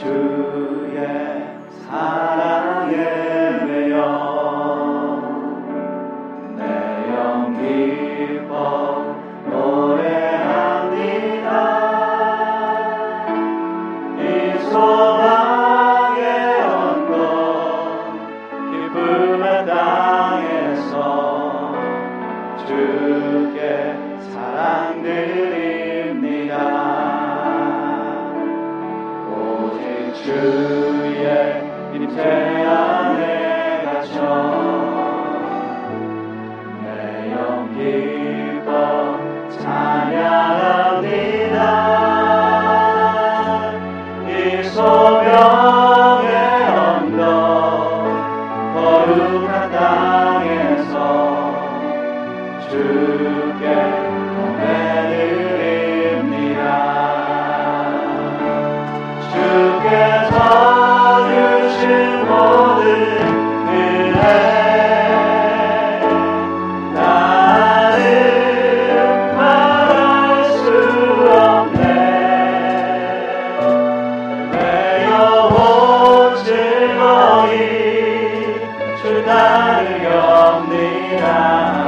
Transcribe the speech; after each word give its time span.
오직 0.00 1.47
주 32.14 32.37
따 81.16 81.87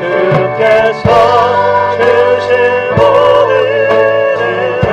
주께서 0.00 1.04
주신 1.98 2.48
모든 2.96 3.52
은혜 4.40 4.88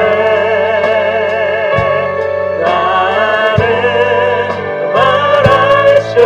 나는 2.61 3.61
말할 4.93 6.01
수 6.01 6.19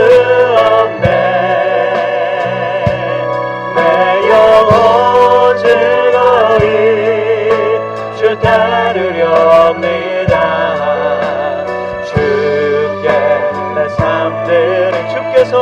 없네 0.57 1.05
내 3.75 3.79
영혼 4.31 5.57
즐거이 5.59 6.65
주 8.17 8.19
따르렵니다 8.39 10.35
주께 12.05 13.05
내 13.75 13.77
삶들은 13.89 14.93
주께서 15.09 15.53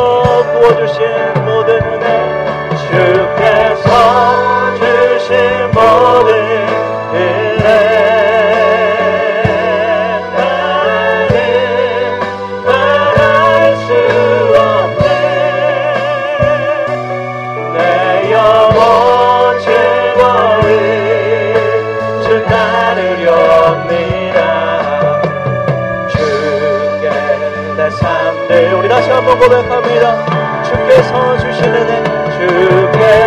부어주신 0.53 1.00
모든 1.44 1.69
은혜 1.84 2.19
주께서 3.39 4.75
주신 4.75 5.72
모든 5.72 6.29
은혜 7.13 7.63
나는 10.35 11.31
말할 12.66 13.77
수 13.77 13.89
없네. 14.59 15.03
내 17.73 17.77
영혼 18.33 18.77
즐거이 19.61 20.71
주 22.23 22.27
따르렵니다. 22.44 24.38
주께 26.09 27.06
내 27.77 27.79
삶들 27.89 28.73
우리 28.73 28.89
다시 28.89 29.09
한번 29.09 29.39
고백합니다 29.39 30.28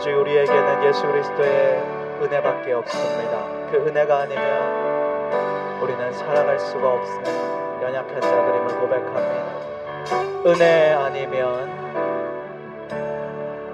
오직 0.00 0.12
우리에게는 0.12 0.84
예수 0.84 1.06
그리스도의 1.06 1.78
은혜밖에 2.22 2.72
없습니다. 2.72 3.44
그 3.70 3.84
은혜가 3.86 4.20
아니면 4.20 5.80
우리는 5.82 6.12
살아갈 6.14 6.58
수가 6.58 6.92
없습니다. 6.94 7.82
연약한 7.82 8.18
자들임을 8.18 8.80
고백합니다. 8.80 9.60
은혜 10.46 10.92
아니면 10.94 11.89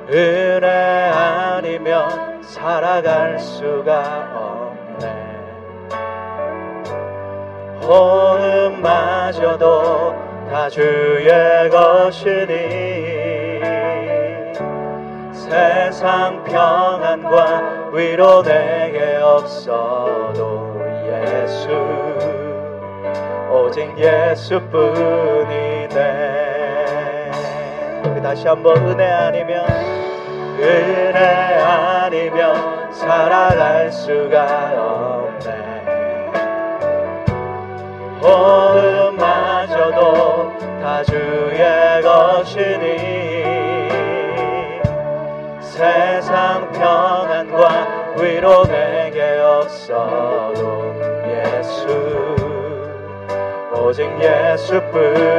은혜 0.09 0.69
아니면 0.69 2.41
살아갈 2.43 3.39
수가 3.39 4.31
없네. 4.35 5.07
호흡마저도 7.83 9.67
다 10.51 10.69
주의 10.69 11.69
것이니 11.71 12.47
세상 15.33 16.45
평안과 16.45 17.91
위로 17.93 18.43
내게 18.43 19.17
없어도 19.17 20.77
예수 21.07 21.69
오직 23.51 23.93
예수뿐이네. 23.99 25.97
우리 28.05 28.23
다시 28.23 28.47
한번 28.47 28.77
은혜 28.89 29.05
아니면 29.05 29.76
은혜 30.59 31.19
아니면 31.19 32.93
살아갈 32.93 33.93
수가 33.93 34.73
없네. 34.75 35.67
호흡마저도 38.23 39.99
다 40.83 41.03
주의 41.05 42.03
것이니 42.03 43.17
세상 45.61 46.71
평안과 46.73 48.15
위로 48.19 48.65
내게 48.67 49.21
없어도 49.41 50.95
예수 51.27 51.87
오직 53.75 54.11
예수뿐이네 54.19 55.37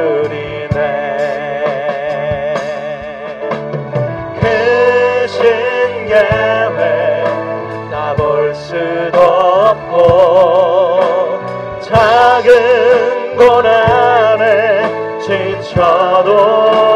작은 11.80 13.36
고난에 13.36 15.18
지쳐도 15.20 16.87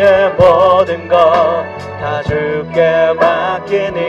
나의 0.00 0.32
모든 0.32 1.06
것 1.08 1.66
다 2.00 2.22
주께 2.22 3.12
맡기니. 3.20 4.00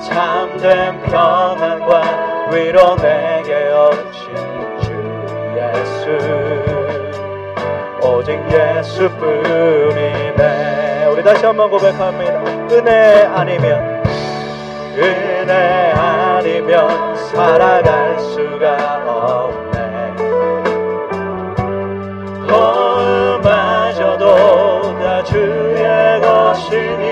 참된 0.00 1.00
평안과 1.02 2.48
위로 2.50 2.96
내게 2.96 3.70
없신 3.70 4.34
주 4.80 4.90
예수. 5.56 6.18
오직 8.04 8.40
예수뿐이네 8.50 10.40
우리 11.06 11.22
다시 11.22 11.46
한번 11.46 11.70
고백합니다. 11.70 12.42
은혜 12.72 13.24
아니면 13.32 14.02
은혜 14.96 15.92
아니면 15.92 17.16
살아갈 17.16 18.18
수가 18.18 19.04
없네 19.06 20.16
주의 25.32 26.20
것이니 26.20 27.04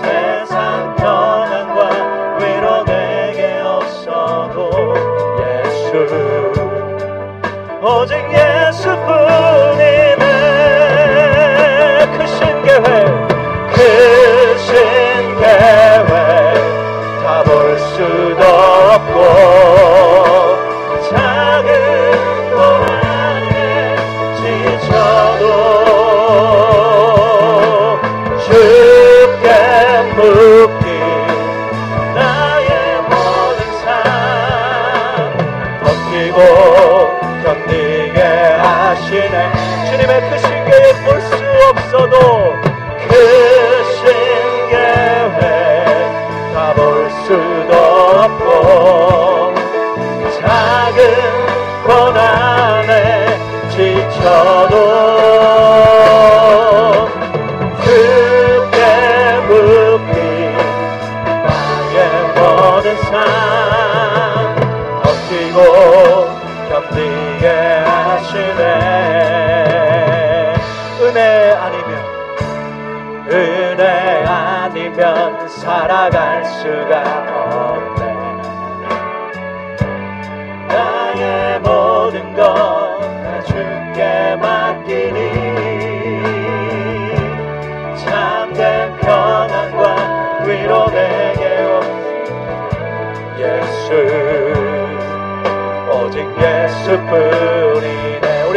세상 0.00 0.94
평안과 0.94 2.36
위로 2.38 2.84
내게 2.84 3.58
없어도 3.64 4.70
예수 5.40 6.06
오직 7.82 8.14
예수뿐이 8.30 10.11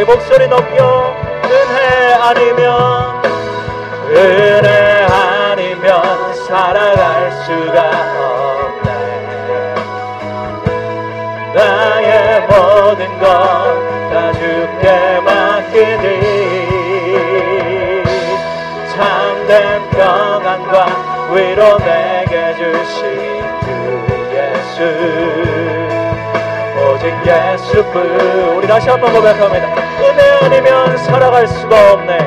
목소리 0.06 0.46
높여 0.48 1.14
은혜 1.44 2.14
아니면 2.14 3.22
은혜 4.08 5.06
아니면 5.10 6.34
살아갈 6.46 7.32
수가 7.44 7.90
없네. 8.80 8.88
나의 11.54 12.40
모든 12.48 13.18
것 13.18 13.86
다 14.16 14.32
주께 14.32 15.20
맡기니 15.20 16.04
참된 18.94 19.90
평안과 19.90 20.86
위로 21.32 21.76
내게 21.78 22.54
주신 22.56 22.98
주 23.60 23.66
예수. 24.32 24.76
오직 26.78 27.04
예수뿐. 27.26 28.56
우리 28.56 28.66
다시 28.66 28.88
한번 28.88 29.12
고백합니다 29.12 29.85
아니면 30.42 30.96
살아갈 30.98 31.46
수가 31.46 31.92
없네. 31.92 32.18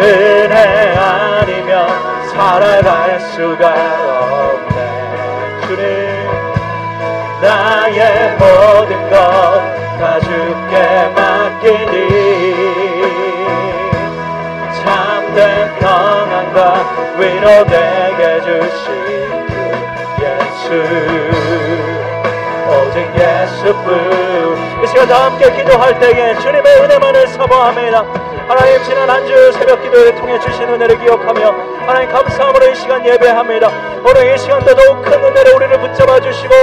은혜 0.00 0.94
아니면 0.96 1.88
살아갈 2.30 3.20
수가 3.20 3.68
없네. 3.68 5.66
주님 5.66 5.82
나의 7.40 8.36
모든 8.38 9.10
것 9.10 9.82
다 10.02 10.18
주께 10.18 10.74
맡기니 11.14 11.94
참된 14.82 15.72
평안과 15.78 17.14
위로 17.16 17.64
내게 17.64 18.40
주신 18.40 18.86
주 19.46 19.54
예수 20.24 21.51
오직 22.92 23.08
예수님 23.16 24.84
이 24.84 24.86
시간 24.86 25.08
다 25.08 25.24
함께 25.24 25.50
기도할 25.50 25.98
때에 25.98 26.34
주님의 26.40 26.62
은혜만을 26.82 27.26
사모합니다. 27.28 28.00
하나님 28.46 28.82
지난 28.84 29.08
한 29.08 29.26
주 29.26 29.52
새벽 29.52 29.82
기도를 29.82 30.14
통해 30.16 30.38
주신 30.40 30.64
은혜를 30.68 30.98
기억하며 30.98 31.54
하나님 31.86 32.10
감사함으로 32.10 32.70
이 32.70 32.74
시간 32.74 33.06
예배합니다 33.06 33.70
오늘 34.04 34.34
이 34.34 34.38
시간도 34.38 34.74
더욱 34.74 35.02
큰 35.02 35.12
은혜로 35.12 35.56
우리를 35.56 35.78
붙잡아 35.78 36.20
주시고 36.20 36.54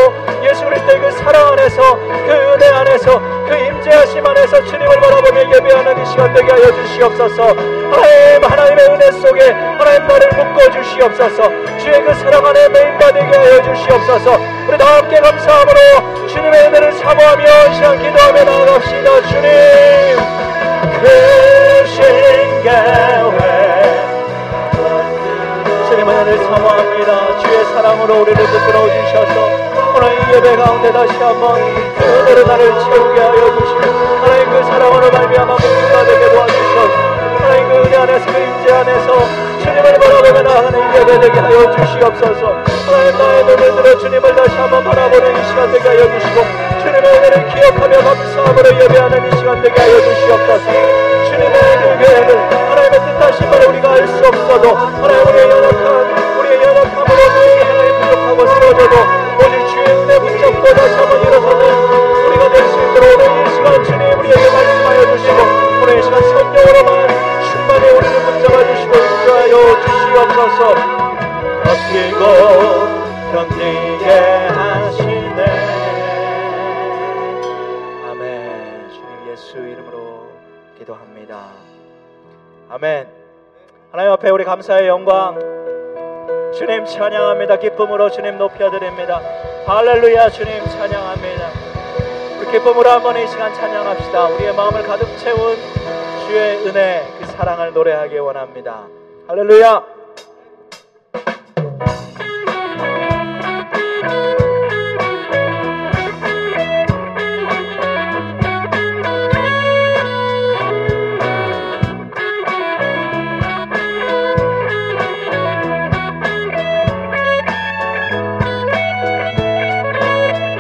예수 0.44 0.66
그리스도의 0.66 1.00
그 1.00 1.12
사랑 1.12 1.54
안에서 1.54 1.96
그 1.96 2.54
은혜 2.54 2.68
안에서 2.68 3.20
그 3.48 3.56
임재하심 3.56 4.26
안에서 4.26 4.64
주님을 4.66 5.00
바라보며 5.00 5.56
예배하는 5.56 6.02
이 6.02 6.06
시간 6.06 6.34
되게 6.34 6.52
하여 6.52 6.72
주시옵소서. 6.72 7.44
하나님 7.44 8.44
하나님의 8.44 8.86
은혜 8.88 9.12
속에 9.12 9.52
하나님 9.52 10.08
나를 10.08 10.28
묶어 10.30 10.70
주시옵소서. 10.70 11.50
주의 11.80 12.04
그 12.04 12.14
사랑 12.16 12.46
안에 12.46 12.68
메인받게 12.70 13.38
하여 13.38 13.62
주시옵소서. 13.64 14.38
우리 14.68 14.78
다 14.78 14.98
함께 14.98 15.20
감사함으로 15.20 16.28
주님의 16.28 16.68
은혜를 16.68 16.92
사모하며 16.94 17.44
이 17.44 17.76
시간 17.76 17.98
기도하며 18.00 18.44
나아갑시다 18.44 19.22
주님. 19.28 20.20
크신 21.02 22.64
계 22.64 22.70
은혜를 26.30 26.44
사모합니다. 26.46 27.40
주의 27.40 27.66
사랑으로 27.74 28.22
우리를 28.22 28.36
붙들어 28.36 28.86
주셔서. 28.86 29.50
오늘 29.96 30.14
이 30.14 30.36
예배 30.36 30.56
가운데 30.58 30.92
다시 30.92 31.18
한번 31.18 31.56
그 31.98 32.04
은혜로 32.06 32.46
나를 32.46 32.72
채우게 32.80 33.20
하여 33.20 33.58
주시고 33.58 33.82
하나님 34.22 34.50
그 34.52 34.64
사랑으로 34.64 35.10
말미암아 35.10 35.54
목숨가 35.54 36.06
되게 36.06 36.30
도와주셔서. 36.30 36.88
하나님 37.40 37.68
그 37.70 37.76
은혜 37.78 37.98
안에서 37.98 38.26
그 38.28 38.40
임재 38.40 38.74
안에서 38.74 39.08
주님을 39.60 40.00
바라보며 40.00 40.42
나가는 40.44 40.96
예배 40.96 41.20
되게 41.20 41.40
하여 41.40 41.76
주시옵소서. 41.76 42.48
하나님 42.86 43.18
나의 43.18 43.44
눈을 43.46 43.76
들어 43.76 43.98
주님을 43.98 44.36
다시 44.36 44.56
한번 44.56 44.84
바라보는 44.84 45.32
이 45.32 45.48
시간 45.48 45.72
되게 45.72 45.88
하여 45.90 46.20
주시고 46.20 46.42
주님의 46.80 47.12
은혜를 47.12 47.48
기억하며 47.50 47.98
감사함으로 47.98 48.84
예배하는 48.84 49.34
이 49.34 49.38
시간 49.38 49.62
되게 49.64 49.82
하여 49.82 50.00
주시옵소서. 50.00 50.72
주님의 51.26 51.52
그 51.52 52.06
계획을 52.06 52.38
하나님의 52.70 53.00
뜻하신 53.00 53.50
바를 53.50 53.68
우리가 53.70 53.92
알 53.94 54.08
수 54.08 54.28
없어도 54.28 54.76
하나님 54.76 55.28
우리의 55.28 55.50
연약한 55.50 56.09
쓰러져도 58.48 58.96
오직 59.40 59.68
주의 59.70 59.86
은혜 59.86 60.20
붙잡고 60.20 60.64
다시 60.74 60.96
한번 60.96 61.22
일어서는 61.22 61.62
우리가 62.28 62.50
될 62.52 62.64
수 62.68 62.76
있도록 62.80 63.06
오늘 63.20 63.48
이 63.48 63.50
시간 63.56 63.84
주님 63.84 64.20
우리에게 64.20 64.46
말씀하여 64.52 65.00
주시고 65.18 65.38
오늘 65.84 66.00
이 66.00 66.04
시간 66.04 66.22
성령으로만 66.24 66.90
충만히 67.52 67.84
우리를 67.90 68.16
붙잡아 68.26 68.56
주시고 68.74 68.94
인도하여 68.96 69.54
주시옵소서. 69.82 70.60
버티고 71.64 72.22
견디게 73.32 74.06
하시네. 74.48 75.40
아멘. 78.10 78.90
주님 78.92 79.32
예수 79.32 79.58
이름으로 79.58 80.28
기도합니다. 80.78 81.48
아멘. 82.70 83.08
하나님 83.92 84.12
앞에 84.14 84.30
우리 84.30 84.44
감사의 84.44 84.88
영광 84.88 85.36
주님 86.54 86.86
찬양합니다. 86.86 87.58
기쁨으로 87.58 88.10
주님 88.10 88.38
높여드립니다. 88.38 89.22
할렐루야 89.66 90.30
주님 90.30 90.66
찬양합니다. 90.66 91.50
그 92.40 92.52
기쁨으로 92.52 92.90
한번 92.90 93.18
이 93.18 93.28
시간 93.28 93.54
찬양합시다. 93.54 94.30
우리의 94.30 94.56
마음을 94.56 94.84
가득 94.84 95.06
채운 95.18 95.56
주의 96.28 96.66
은혜 96.66 97.06
그 97.20 97.26
사랑을 97.28 97.74
노래하기 97.74 98.18
원합니다. 98.18 98.88
할렐루야 99.28 99.99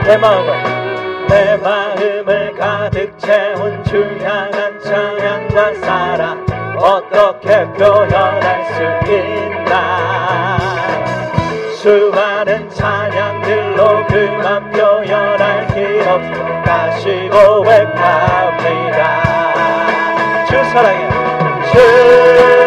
내 0.10 0.18
마음을 0.18 1.28
내 1.28 1.56
마음을 1.58 2.56
가득 2.56 3.16
채운 3.20 3.84
주 3.84 4.04
향한 4.24 4.80
찬양과 4.80 5.76
사랑 5.76 6.44
어떻게 6.80 7.64
표현할 7.74 8.66
수 8.74 8.82
있나? 9.08 10.58
수많은 11.76 12.72
찬양들로 12.72 14.08
그만 14.08 14.72
표현할 14.72 15.68
길 15.76 16.02
없어 16.02 16.64
다시 16.64 17.30
고백합니다. 17.30 18.98
주 20.48 20.56
사랑해. 20.72 21.08
주 21.72 22.59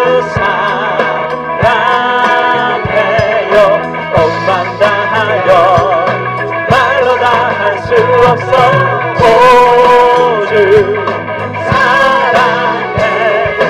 오주 10.52 10.94
사랑해요. 11.66 13.60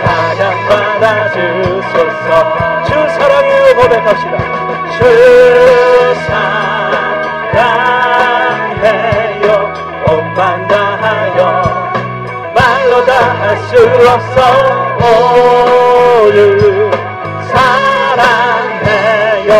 찬양받아 0.00 1.04
주소서. 1.32 2.28
주 2.84 2.90
사랑해요. 7.50 7.82
주 9.42 9.50
온만 10.06 10.68
다하여 10.68 11.40
말로 12.54 12.92
다 13.04 13.10
할 13.40 13.42
수 13.66 13.70
없어. 14.08 14.38
오주 16.28 16.38
사랑해요. 17.52 19.50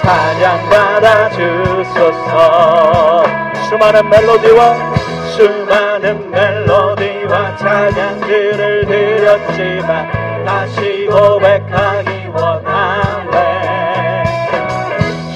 찬양 0.00 0.44
받아 0.70 1.28
주소서. 1.30 3.24
수많은 3.68 4.08
멜로디와 4.08 4.91
수많은 5.32 6.30
멜로디와 6.30 7.56
찬양들을 7.56 8.86
드렸지만 8.86 10.44
다시 10.44 11.06
고백하기 11.06 12.26
원하네 12.34 14.24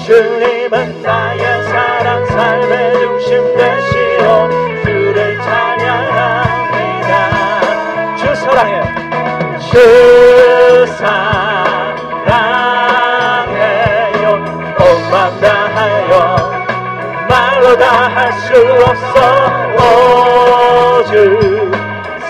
주님은 0.05 1.01
나의 1.01 1.63
사랑 1.63 2.25
삶의 2.27 2.93
중심 2.93 3.57
되시오 3.57 4.49
주를 4.83 5.39
찬양합니다. 5.41 7.07
주 8.17 8.35
사랑해 8.35 8.83
주 9.71 10.85
사랑해요. 10.97 12.45
온맘 14.79 15.41
다하여 15.41 15.66
말로 17.67 17.75
다할 17.77 18.31
수 18.31 18.53
없어. 18.85 19.17
오주 21.03 21.69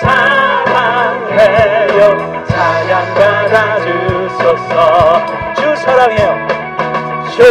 사랑해요. 0.01 1.99
찬양받아 2.47 3.55
주소서. 3.81 4.73
주 5.53 5.75
사랑해요. 5.75 6.47
주 7.29 7.43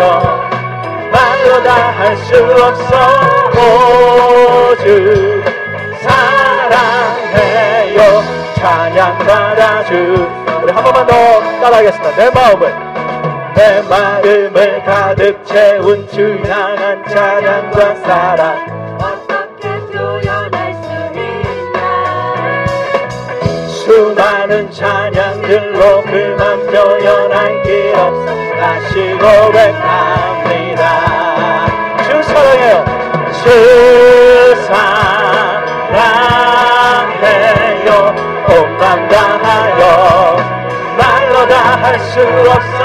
말로 1.11 1.63
다 1.63 1.69
할 1.97 2.15
수 2.17 2.29
없어. 2.43 2.91
오주 4.69 4.85
사랑해요. 6.03 7.99
찬양 8.55 9.17
받아 9.17 9.83
주 9.85 10.44
우리 10.65 10.71
한 10.71 10.83
번만 10.83 11.05
더 11.05 11.13
따라하겠습니다. 11.61 12.15
내 12.15 12.31
마음을 12.31 12.73
내 13.53 13.83
마음을 13.87 14.83
가득 14.83 15.45
채운 15.45 16.07
주 16.09 16.41
향한 16.49 17.05
찬양과 17.05 17.95
사랑. 17.97 18.97
어떻게 18.99 19.69
표현할 19.91 20.73
수 20.73 20.89
있나? 21.19 22.65
수많은 23.67 24.71
찬양들로 24.71 26.01
그만 26.01 26.65
표현할 26.65 27.61
길 27.61 27.93
없어 27.93 28.25
다시 28.59 29.11
고백합니다. 29.19 30.81
주 32.05 32.23
사랑해요. 32.23 32.83
주 33.43 34.55
사랑해요. 34.65 36.25
온맘 38.49 39.07
다 39.09 39.24
할 41.85 41.99
수 41.99 42.19
없어. 42.19 42.79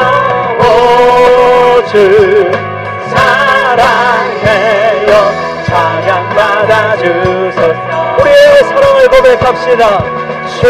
오주 1.78 1.92
사랑해요. 3.14 5.12
찬양 5.64 6.08
받아 6.36 6.72
주소서. 6.98 7.60
우리의 8.20 8.56
사랑을 8.68 8.98
고백합시다. 9.08 9.82
주 10.60 10.62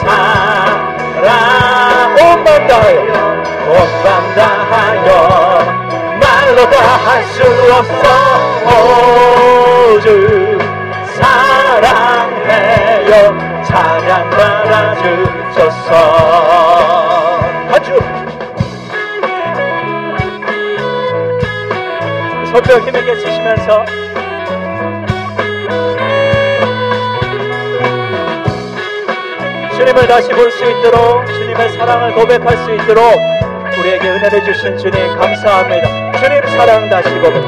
사랑 0.00 1.28
온 2.16 2.18
온맘 2.38 2.48
다하여. 2.66 3.00
온맘 3.68 4.08
다하여. 4.34 5.08
말로 6.18 6.58
다 6.70 6.76
할 7.04 7.06
수 7.24 7.36
없어. 7.74 8.04
오주 9.92 10.06
사랑해요. 11.14 13.12
찬양 13.64 14.10
받아주소서 14.30 15.90
아주 17.72 17.98
손뼉 22.52 22.86
힘있게 22.86 23.16
치시면서 23.16 23.84
주님을 29.76 30.06
다시 30.06 30.28
볼 30.28 30.50
수 30.50 30.64
있도록 30.70 31.26
주님의 31.26 31.70
사랑을 31.70 32.14
고백할 32.14 32.56
수 32.58 32.74
있도록 32.74 33.02
우리에게 33.78 34.08
은혜를 34.10 34.44
주신 34.44 34.76
주님 34.78 34.94
감사합니다. 35.16 36.12
주님 36.20 36.46
사랑 36.48 36.88
다시 36.90 37.08
고백. 37.18 37.42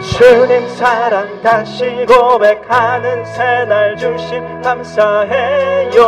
주님 0.00 0.68
사랑 0.76 1.42
다시 1.42 2.06
고백하는 2.06 3.24
새날 3.24 3.96
주심 3.96 4.62
감사해요. 4.62 6.00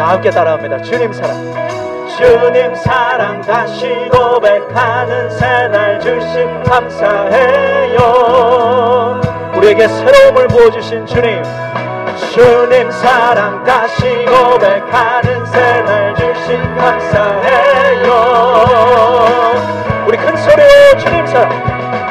다 0.00 0.12
함께 0.12 0.30
따라합니다. 0.30 0.80
주님 0.80 1.12
사랑. 1.12 1.36
주님 2.16 2.74
사랑 2.74 3.42
다시 3.42 3.86
고백하는 4.10 5.28
새날 5.28 6.00
주심 6.00 6.62
감사해요. 6.62 8.00
우리에게 9.54 9.86
새로움을 9.86 10.48
부어주신 10.48 11.04
주님. 11.04 11.42
주님 12.32 12.90
사랑 12.90 13.62
다시 13.62 14.24
고백하는 14.24 15.44
새날 15.44 16.14
주신 16.14 16.76
감사해요 16.76 18.12
우리 20.06 20.16
큰 20.16 20.36
소리로 20.36 20.98
주님 20.98 21.26
사랑 21.26 21.50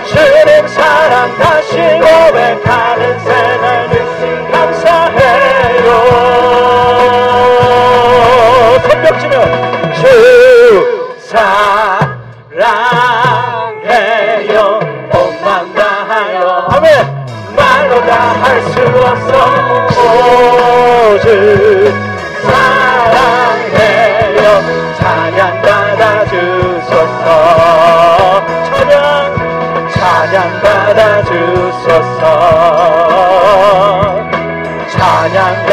주님 0.05 0.67
사랑 0.67 1.37
다시 1.37 1.77
고백하는 1.77 3.19
새날 3.19 3.89
주신 3.89 4.51
감사해요 4.51 5.08
주소서. 31.99 32.23
찬양 34.89 35.65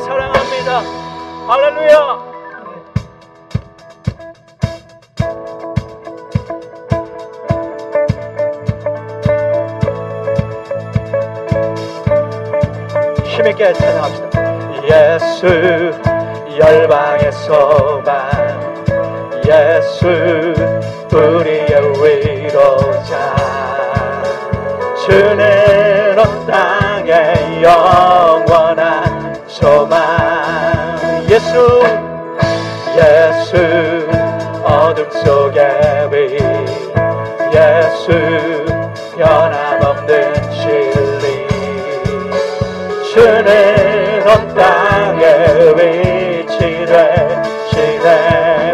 사랑합니다. 0.00 0.82
할렐루야. 1.46 2.28
힘있게 13.24 13.72
찬양합시다 13.74 14.37
예수 14.88 16.08
소망 17.48 18.04
예수 19.46 20.06
우리의 21.12 21.72
위로자. 22.02 23.36
주는 25.06 26.18
온 26.18 26.46
땅의 26.46 27.62
영원한 27.62 29.42
소망 29.46 30.98
예수 31.30 31.82
예수 32.98 33.56
어둠 34.62 35.10
속의 35.10 36.10
빛 36.10 36.42
예수 37.54 38.08
변 39.16 39.47
땅에 45.68 46.40
위치되시네 46.46 47.26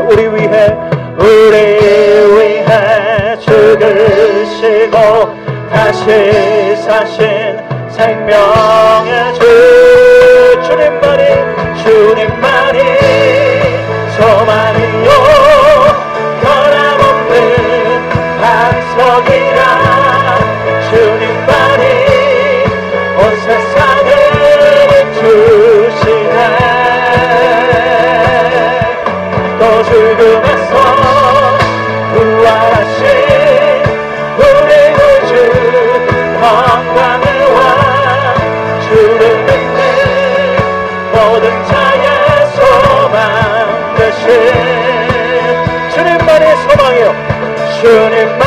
우리 0.09 0.29
위해 0.29 0.77
우리 1.19 1.57
위해 2.37 3.37
죽으시고 3.41 4.97
다시 5.71 6.77
사신 6.77 7.59
생명의 7.91 9.35
주 9.35 9.54
주 47.85 48.44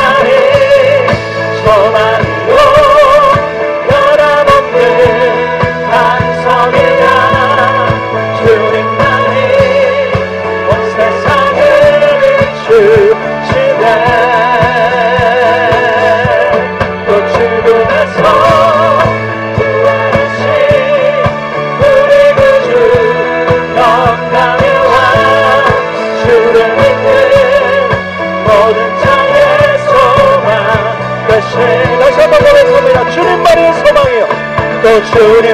Dude. 35.18 35.47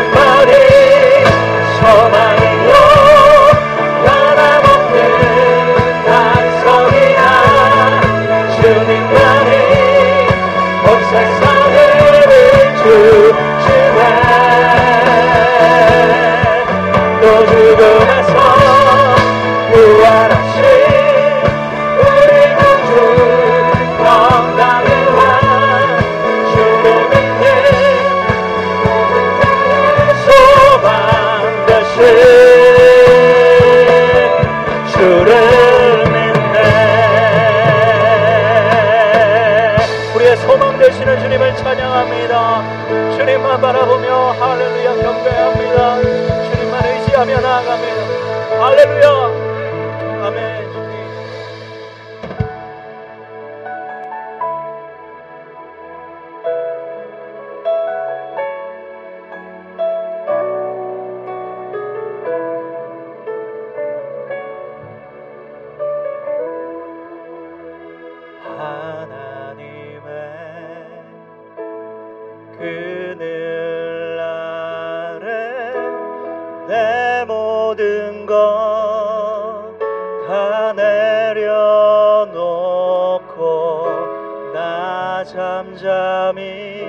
잠잠히 85.75 86.87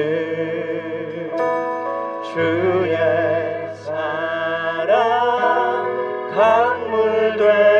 주의 2.33 2.97
사랑 3.83 4.85
강물 6.35 7.37
되 7.37 7.72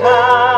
time. 0.00 0.49